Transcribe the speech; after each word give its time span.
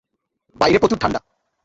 বাইরে 0.55 0.77
প্রচুর 0.79 0.99
ঠান্ডা। 1.01 1.19